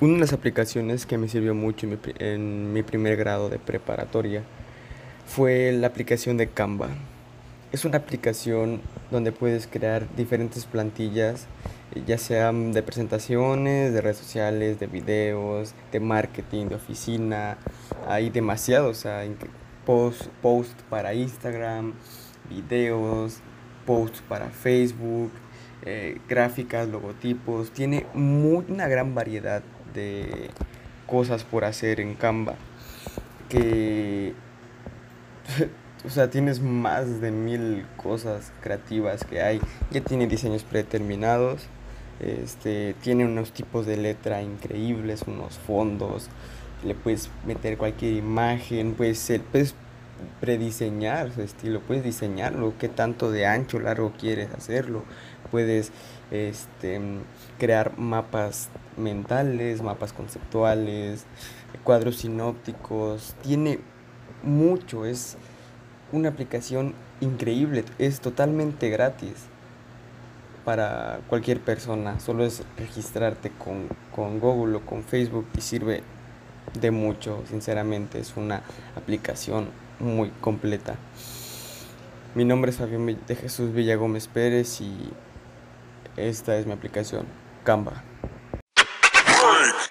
Una 0.00 0.14
de 0.14 0.20
las 0.20 0.32
aplicaciones 0.32 1.04
que 1.04 1.18
me 1.18 1.28
sirvió 1.28 1.54
mucho 1.54 1.86
en 1.86 1.90
mi, 1.92 1.98
en 2.20 2.72
mi 2.72 2.82
primer 2.82 3.16
grado 3.16 3.50
de 3.50 3.58
preparatoria 3.58 4.42
fue 5.26 5.72
la 5.72 5.88
aplicación 5.88 6.38
de 6.38 6.48
Canva. 6.48 6.88
Es 7.70 7.84
una 7.84 7.98
aplicación 7.98 8.80
donde 9.10 9.30
puedes 9.30 9.66
crear 9.66 10.06
diferentes 10.16 10.64
plantillas, 10.64 11.46
ya 12.06 12.16
sean 12.16 12.72
de 12.72 12.82
presentaciones, 12.82 13.92
de 13.92 14.00
redes 14.00 14.16
sociales, 14.16 14.80
de 14.80 14.86
videos, 14.86 15.74
de 15.92 16.00
marketing, 16.00 16.68
de 16.68 16.76
oficina. 16.76 17.58
Hay 18.08 18.30
demasiados, 18.30 18.96
o 18.96 19.00
sea, 19.00 19.22
post, 19.84 20.28
post 20.40 20.80
para 20.88 21.12
Instagram, 21.12 21.92
videos, 22.48 23.40
posts 23.84 24.22
para 24.26 24.48
Facebook, 24.48 25.30
eh, 25.84 26.18
gráficas, 26.28 26.88
logotipos. 26.88 27.70
Tiene 27.70 28.06
mu- 28.14 28.64
una 28.68 28.88
gran 28.88 29.14
variedad 29.14 29.62
de 29.94 30.50
cosas 31.06 31.44
por 31.44 31.64
hacer 31.64 32.00
en 32.00 32.14
Canva 32.14 32.54
que 33.48 34.34
o 36.06 36.10
sea, 36.10 36.30
tienes 36.30 36.60
más 36.60 37.20
de 37.20 37.30
mil 37.30 37.84
cosas 37.96 38.52
creativas 38.62 39.24
que 39.24 39.42
hay. 39.42 39.60
Ya 39.90 40.00
tiene 40.00 40.26
diseños 40.26 40.62
predeterminados. 40.62 41.62
Este, 42.20 42.94
tiene 43.02 43.24
unos 43.24 43.52
tipos 43.52 43.86
de 43.86 43.96
letra 43.96 44.42
increíbles, 44.42 45.22
unos 45.26 45.58
fondos. 45.58 46.28
Le 46.84 46.94
puedes 46.94 47.30
meter 47.46 47.76
cualquier 47.76 48.14
imagen, 48.14 48.94
puedes, 48.94 49.32
puedes 49.50 49.74
prediseñar 50.40 51.32
su 51.32 51.42
estilo, 51.42 51.80
puedes 51.80 52.04
diseñarlo, 52.04 52.74
qué 52.78 52.88
tanto 52.88 53.30
de 53.30 53.46
ancho, 53.46 53.78
largo 53.80 54.12
quieres 54.18 54.50
hacerlo. 54.52 55.04
Puedes 55.50 55.92
este, 56.30 57.00
crear 57.58 57.98
mapas 57.98 58.68
mentales, 58.96 59.82
mapas 59.82 60.12
conceptuales, 60.12 61.24
cuadros 61.84 62.16
sinópticos. 62.16 63.34
Tiene 63.42 63.80
mucho, 64.42 65.04
es 65.04 65.36
una 66.12 66.30
aplicación 66.30 66.94
increíble, 67.20 67.84
es 67.98 68.20
totalmente 68.20 68.88
gratis 68.90 69.34
para 70.64 71.20
cualquier 71.28 71.60
persona, 71.60 72.20
solo 72.20 72.44
es 72.44 72.62
registrarte 72.76 73.50
con, 73.50 73.88
con 74.14 74.40
Google 74.40 74.76
o 74.76 74.80
con 74.86 75.02
Facebook 75.02 75.46
y 75.56 75.60
sirve 75.60 76.02
de 76.78 76.90
mucho, 76.90 77.42
sinceramente, 77.48 78.20
es 78.20 78.36
una 78.36 78.62
aplicación 78.96 79.68
muy 79.98 80.30
completa. 80.40 80.96
Mi 82.34 82.44
nombre 82.44 82.70
es 82.70 82.76
Fabián 82.76 83.18
de 83.26 83.34
Jesús 83.34 83.72
Villagómez 83.72 84.28
Pérez 84.28 84.80
y 84.80 85.10
esta 86.16 86.56
es 86.56 86.66
mi 86.66 86.72
aplicación, 86.72 87.26
Canva. 87.64 88.09
break. 89.40 89.89